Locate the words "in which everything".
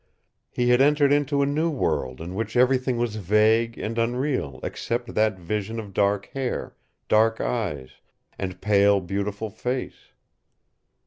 2.21-2.97